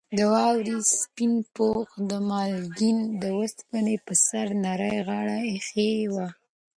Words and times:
د 0.17 0.19
واورې 0.33 0.77
سپین 0.99 1.33
پوښ 1.55 1.87
د 2.09 2.11
بالکن 2.29 2.97
د 3.21 3.23
اوسپنې 3.39 3.95
پر 4.05 4.15
سر 4.27 4.47
نرۍ 4.63 4.95
غاړه 5.07 5.37
ایښې 5.51 5.91
وه. 6.13 6.27